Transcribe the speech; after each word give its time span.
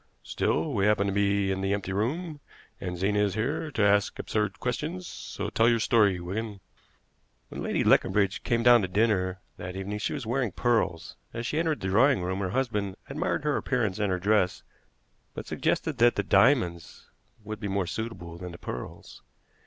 Still, 0.23 0.73
we 0.73 0.87
happen 0.87 1.05
to 1.05 1.13
be 1.13 1.51
in 1.51 1.61
the 1.61 1.73
empty 1.75 1.93
room, 1.93 2.39
and 2.79 2.97
Zena 2.97 3.19
is 3.19 3.35
here 3.35 3.69
to 3.69 3.83
ask 3.83 4.17
absurd 4.17 4.59
questions; 4.59 5.05
so 5.05 5.51
tell 5.51 5.69
your 5.69 5.77
story, 5.79 6.19
Wigan." 6.19 6.59
"When 7.49 7.61
Lady 7.61 7.83
Leconbridge 7.83 8.41
came 8.41 8.63
down 8.63 8.81
to 8.81 8.87
dinner 8.87 9.41
that 9.57 9.75
evening 9.75 9.99
she 9.99 10.13
was 10.13 10.25
wearing 10.25 10.53
pearls. 10.53 11.17
As 11.35 11.45
she 11.45 11.59
entered 11.59 11.81
the 11.81 11.87
drawing 11.87 12.23
room 12.23 12.39
her 12.39 12.49
husband 12.49 12.95
admired 13.11 13.43
her 13.43 13.57
appearance 13.57 13.99
and 13.99 14.09
her 14.11 14.17
dress, 14.17 14.63
but 15.35 15.45
suggested 15.45 15.99
that 15.99 16.15
the 16.15 16.23
diamonds 16.23 17.11
would 17.43 17.59
be 17.59 17.67
more 17.67 17.85
suitable 17.85 18.39
than 18.39 18.53
the 18.53 18.57
pearls. 18.57 19.21